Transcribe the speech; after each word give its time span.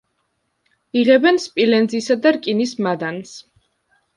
იღებენ 1.01 1.37
სპილენძისა 1.43 2.17
და 2.25 2.35
რკინის 2.39 2.75
მადანს. 2.89 3.37